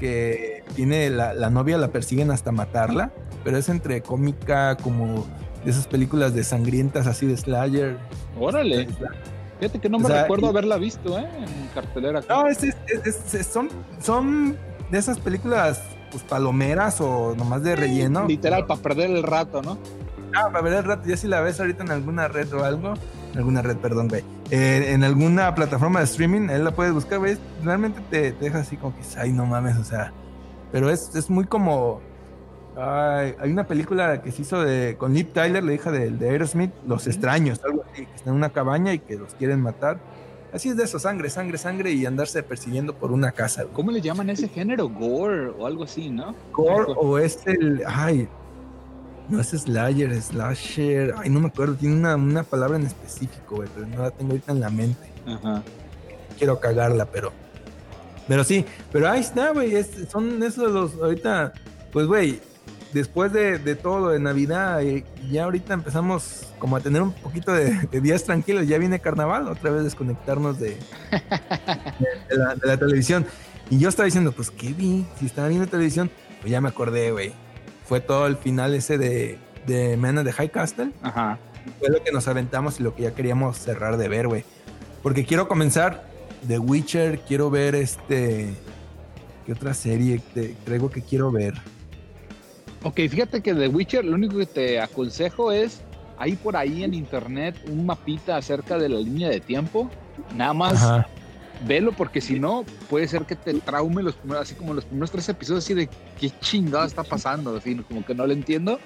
[0.00, 3.12] que tiene la, la novia, la persiguen hasta matarla,
[3.42, 5.26] pero es entre cómica, como
[5.64, 7.98] de esas películas de sangrientas así de Slayer.
[8.38, 8.88] Órale.
[9.60, 11.26] Fíjate que no me O sea, recuerdo y- haberla visto, ¿eh?
[11.38, 12.20] En cartelera.
[12.28, 13.68] No, es, es- es- es- son,
[14.00, 14.56] son
[14.90, 18.26] de esas películas pues palomeras o nomás de relleno.
[18.26, 19.78] Literal, para perder el rato, ¿no?
[20.36, 22.94] Ah, para ver el rato, ya si la ves ahorita en alguna red o algo,
[23.36, 27.36] alguna red, perdón, güey, eh, en alguna plataforma de streaming, él la puedes buscar, güey,
[27.62, 30.12] realmente te, te deja así como que, ay, no mames, o sea,
[30.72, 32.00] pero es, es muy como,
[32.76, 36.30] ay, hay una película que se hizo de, con Liv Tyler, la hija de, de
[36.30, 39.98] Aerosmith, Los Extraños, algo así, que están en una cabaña y que los quieren matar.
[40.52, 43.74] Así es de eso, sangre, sangre, sangre y andarse persiguiendo por una casa, güey.
[43.74, 44.88] ¿Cómo le llaman ese género?
[44.88, 46.32] Gore o algo así, ¿no?
[46.52, 47.82] Gore o es el.
[47.84, 48.28] Ay,
[49.28, 51.14] no es Slayer, Slasher.
[51.16, 51.74] Ay, no me acuerdo.
[51.74, 55.10] Tiene una, una palabra en específico, güey, pero no la tengo ahorita en la mente.
[55.26, 55.62] Ajá.
[56.38, 57.32] Quiero cagarla, pero.
[58.28, 59.74] Pero sí, pero ahí está, güey.
[59.76, 60.94] es- son esos los.
[60.94, 61.52] Ahorita,
[61.92, 62.40] pues, güey,
[62.92, 67.52] después de, de todo de Navidad, y ya ahorita empezamos como a tener un poquito
[67.52, 68.66] de, de días tranquilos.
[68.66, 70.76] Ya viene carnaval, otra vez desconectarnos de,
[72.30, 73.26] de, la, de la televisión.
[73.70, 75.06] Y yo estaba diciendo, pues, ¿qué vi?
[75.18, 76.10] Si estaba viendo televisión,
[76.40, 77.32] pues ya me acordé, güey.
[77.84, 80.90] Fue todo el final ese de, de Man of the High Castle.
[81.02, 81.38] Ajá.
[81.78, 84.44] Fue lo que nos aventamos y lo que ya queríamos cerrar de ver, güey.
[85.02, 86.04] Porque quiero comenzar
[86.46, 88.54] The Witcher, quiero ver este.
[89.46, 91.54] ¿Qué otra serie te traigo que quiero ver?
[92.82, 95.82] Ok, fíjate que de Witcher lo único que te aconsejo es,
[96.18, 99.90] hay por ahí en internet un mapita acerca de la línea de tiempo.
[100.34, 101.08] Nada más Ajá.
[101.66, 105.10] Velo porque si no puede ser que te traume los primeros, así como los primeros
[105.10, 105.88] tres episodios así de
[106.18, 108.78] qué chingado está pasando, así como que no lo entiendo.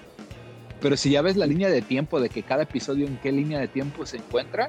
[0.80, 3.58] Pero si ya ves la línea de tiempo de que cada episodio en qué línea
[3.58, 4.68] de tiempo se encuentra,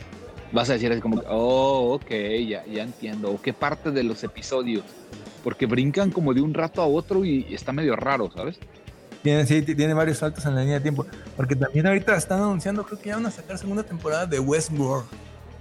[0.52, 2.10] vas a decir así como, oh, ok,
[2.48, 3.32] ya, ya entiendo.
[3.32, 4.84] O qué parte de los episodios.
[5.44, 8.60] Porque brincan como de un rato a otro y está medio raro, ¿sabes?
[9.22, 11.06] Tiene, sí, tiene varios saltos en la línea de tiempo.
[11.36, 15.06] Porque también ahorita están anunciando, creo que ya van a sacar segunda temporada de Westworld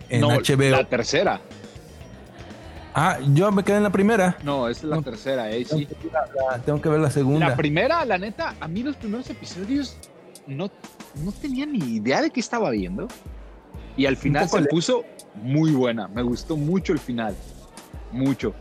[0.09, 0.71] en no, HBO.
[0.71, 1.41] La tercera.
[2.99, 4.37] Ah, yo me quedé en la primera.
[4.43, 5.03] No, esa es la No.
[5.03, 5.87] tercera, eh, sí.
[6.13, 7.49] La- tengo que ver la segunda.
[7.51, 9.97] La primera, la neta, a mí los primeros episodios
[10.47, 10.71] no,
[11.23, 13.07] no tenía ni idea de qué estaba viendo.
[13.97, 15.05] Y al final se le- puso
[15.43, 16.09] muy buena.
[16.09, 17.35] Me gustó mucho el final.
[18.13, 18.55] Mucho.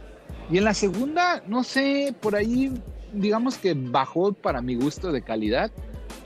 [0.52, 2.72] Y en la segunda, no sé, por ahí,
[3.14, 5.72] digamos que bajó para mi gusto de calidad.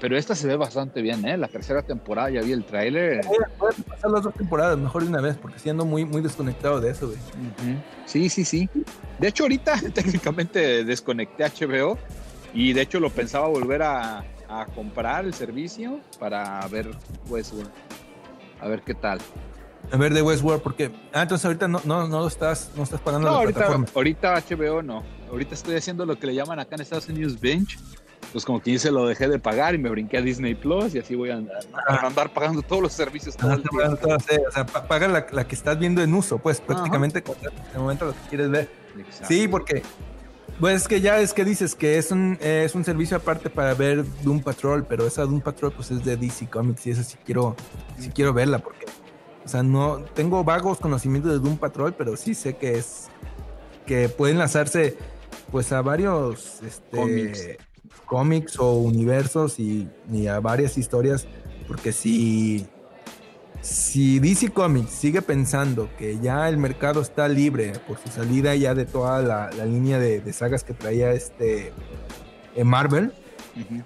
[0.01, 1.37] Pero esta se ve bastante bien, ¿eh?
[1.37, 3.23] La tercera temporada, ya vi el tráiler.
[3.25, 3.37] Voy
[3.69, 6.89] a- pasar las dos temporadas mejor de una vez, porque siendo muy, muy desconectado de
[6.89, 7.19] eso, güey.
[7.19, 7.79] Ujú.
[8.07, 8.67] Sí, sí, sí.
[9.19, 11.99] De hecho, ahorita técnicamente desconecté HBO
[12.53, 16.89] y de hecho lo pensaba volver a, a comprar el servicio para ver,
[17.29, 17.43] güey,
[18.59, 19.19] a ver qué tal.
[19.91, 20.89] A ver, de Westworld, porque.
[21.13, 23.87] Ah, entonces ahorita no, no, no lo estás, no estás pagando No, la ahorita, plataforma.
[23.93, 25.03] ahorita HBO no.
[25.29, 27.77] Ahorita estoy haciendo lo que le llaman acá en Estados Unidos bench.
[28.31, 30.99] Pues como que hice lo dejé de pagar y me brinqué a Disney Plus y
[30.99, 34.29] así voy a andar, a andar pagando todos los servicios todo Ah, el pagando todas,
[34.31, 37.35] eh, o sea, pa- paga la, la que estás viendo en uso, pues prácticamente con
[37.73, 38.69] el momento lo que quieres ver.
[38.97, 39.25] Exacto.
[39.27, 39.83] Sí, porque.
[40.59, 43.49] Pues es que ya es que dices que es un, eh, es un servicio aparte
[43.49, 47.03] para ver Doom Patrol, pero esa Doom Patrol pues es de DC Comics y esa
[47.03, 47.55] sí quiero,
[47.97, 48.85] sí quiero verla porque,
[49.43, 53.09] o sea, no tengo vagos conocimientos de Doom Patrol, pero sí sé que es
[53.87, 54.97] que puede enlazarse
[55.51, 57.47] pues a varios este, Cómics.
[58.11, 61.27] Cómics o universos y, y a varias historias,
[61.65, 62.67] porque si
[63.61, 68.75] si DC Comics sigue pensando que ya el mercado está libre por su salida ya
[68.75, 71.71] de toda la, la línea de, de sagas que traía este
[72.57, 73.13] eh, Marvel,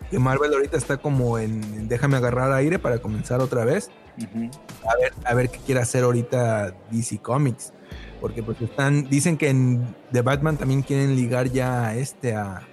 [0.09, 4.95] que Marvel ahorita está como en, en déjame agarrar aire para comenzar otra vez, a
[4.97, 7.73] ver, a ver qué quiere hacer ahorita DC Comics.
[8.21, 12.65] Porque pues están, dicen que en The Batman también quieren ligar ya a este a,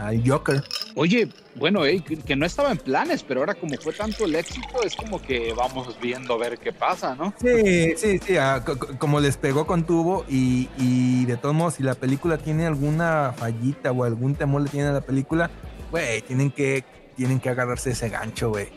[0.00, 0.62] al Joker.
[0.94, 1.82] Oye, bueno,
[2.26, 5.52] que, no estaba en planes, pero ahora como fue tanto el éxito, es como que
[5.52, 7.34] vamos viendo a ver qué pasa, ¿no?
[7.40, 11.54] Sí, sí, sí, ah, co- co- como les pegó con tubo y, y de todos
[11.54, 15.50] modos, si la película tiene alguna fallita o algún temor le tiene a la película,
[15.90, 16.84] güey, tienen que,
[17.16, 18.68] tienen que agarrarse ese gancho, güey.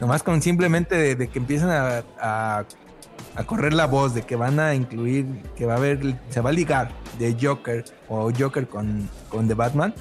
[0.00, 2.64] Nomás con simplemente de, de que empiezan a, a-
[3.34, 6.50] a correr la voz de que van a incluir, que va a haber, se va
[6.50, 9.94] a ligar de Joker o Joker con, con The Batman,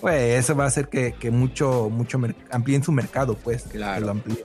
[0.00, 2.18] pues eso va a hacer que, que mucho, mucho
[2.50, 3.64] amplíen su mercado, pues.
[3.64, 4.06] que Claro.
[4.06, 4.44] lo amplíen.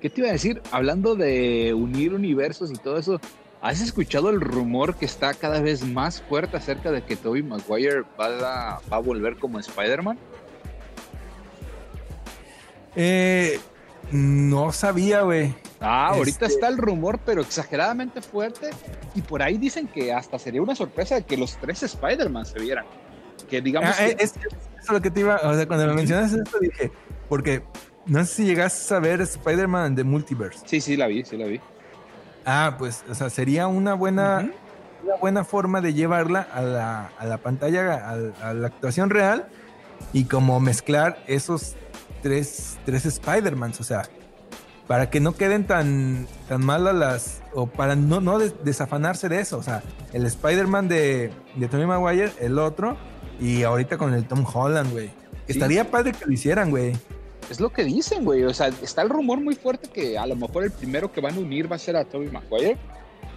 [0.00, 0.60] ¿Qué te iba a decir?
[0.70, 3.20] Hablando de unir universos y todo eso,
[3.62, 8.02] ¿has escuchado el rumor que está cada vez más fuerte acerca de que Tobey Maguire
[8.20, 8.26] va
[8.76, 10.18] a, va a volver como Spider-Man?
[12.96, 13.58] Eh,
[14.12, 15.54] no sabía, güey.
[15.80, 18.70] Ah, ahorita Este- está el rumor, pero exageradamente fuerte.
[19.14, 22.84] Y por ahí dicen que hasta sería una sorpresa que los tres Spider-Man se vieran.
[23.60, 24.34] Digamos Ah, eh, que- es,
[24.90, 26.90] lo que te iba, o sea, cuando me mencionas esto dije,
[27.28, 27.62] porque
[28.06, 30.60] no sé si llegaste a ver Spider-Man de Multiverse.
[30.66, 31.60] Sí, sí, la vi, sí la vi.
[32.44, 34.50] Ah, pues, o sea, sería una buena,
[35.02, 39.46] una buena forma de llevarla a la, a la pantalla, a, a la actuación real
[40.12, 41.74] y como mezclar esos
[42.22, 44.02] tres, tres Spider-Mans, o sea,
[44.86, 49.40] para que no queden tan, tan malas las, o para no, no des- desafanarse de
[49.40, 52.98] eso, o sea, el Spider-Man de, de Tobey Maguire, el otro,
[53.40, 55.08] y ahorita con el Tom Holland, güey.
[55.08, 55.12] Sí.
[55.48, 56.92] Estaría padre que lo hicieran, güey.
[57.50, 58.44] Es lo que dicen, güey.
[58.44, 61.34] O sea, está el rumor muy fuerte que a lo mejor el primero que van
[61.34, 62.76] a unir va a ser a Tobey Maguire.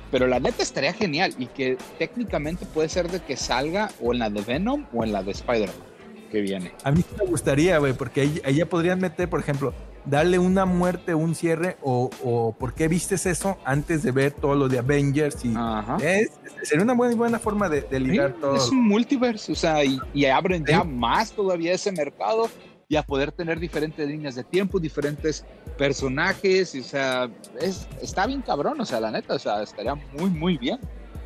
[0.10, 4.19] Pero la neta estaría genial y que técnicamente puede ser de que salga o en
[4.19, 5.88] la de Venom o en la de Spider-Man
[6.31, 6.71] que viene.
[6.83, 9.73] A mí me gustaría, güey, porque ahí, ahí ya podrían meter, por ejemplo,
[10.09, 14.55] darle una muerte, un cierre, o, o por qué vistes eso antes de ver todo
[14.55, 15.53] lo de Avengers y
[16.01, 16.31] es,
[16.63, 18.55] sería una buena, buena forma de, de Sí, ligar todo.
[18.55, 20.71] es un multiverse, o sea, y, y abren Sí.
[20.71, 22.49] ya más todavía ese mercado
[22.89, 25.43] y a poder tener diferentes líneas de tiempo, diferentes
[25.77, 29.95] personajes, y, o sea, es, está bien cabrón, o sea, la neta, o sea, estaría
[29.95, 30.79] muy, muy bien.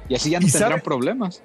[0.10, 1.42] Y así ya no ¿Y tendrán sabe- problemas.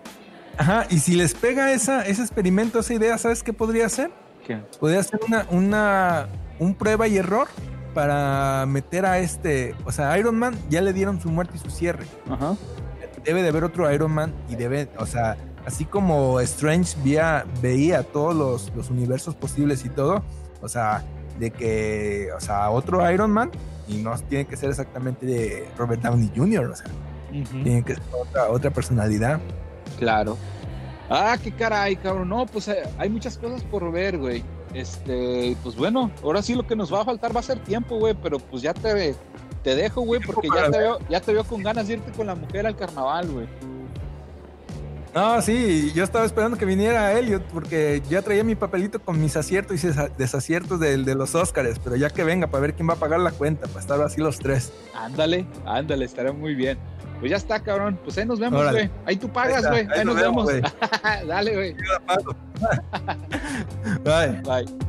[0.59, 4.11] Ajá, y si les pega esa, ese experimento, esa idea, ¿sabes qué podría hacer?
[4.47, 4.57] ¿Qué?
[4.81, 7.49] Podría ser una, una, un prueba y error
[7.95, 11.71] para meter a este, o sea, Iron Man ya le dieron su muerte y su
[11.71, 12.05] cierre.
[12.31, 12.57] Ajá.
[13.25, 18.03] debe de haber otro Iron Man y debe, o sea, así como Strange veía, veía
[18.03, 20.23] todos los, los universos posibles y todo,
[20.61, 21.05] o sea,
[21.39, 23.51] de que, o sea, otro Iron Man
[23.89, 26.87] y no tiene que ser exactamente de Robert Downey Jr., o sea,
[27.31, 29.41] tiene que ser otra, otra personalidad.
[29.99, 30.37] Claro.
[31.09, 32.29] Ah, qué caray, cabrón.
[32.29, 34.43] No, pues eh, hay muchas cosas por ver, güey.
[34.77, 37.97] Este, pues bueno, ahora sí lo que nos va a faltar va a ser tiempo,
[37.99, 39.15] güey, pero pues ya te,
[39.63, 42.27] te dejo, güey, porque ya te, veo, ya te veo con ganas de irte con
[42.27, 43.47] la mujer al carnaval, güey.
[45.15, 49.35] No, sí, yo estaba esperando que viniera Elliot porque ya traía mi papelito con mis
[49.35, 52.87] aciertos y desa- desaciertos del- de, los Oscars, pero ya que venga para ver quién
[52.87, 54.75] va a pagar la cuenta, para estar así los tres.
[54.95, 56.77] Ándale, ándale, estará muy bien.
[57.21, 57.99] Pues ya está, cabrón.
[58.03, 58.91] Pues ahí nos vemos, güey.
[59.05, 59.87] Ahí tú pagas, güey.
[59.91, 60.73] ahí nos nos vemos, vemos.
[61.27, 61.75] Dale, güey.
[64.05, 64.43] Bye.
[64.43, 64.87] Bye.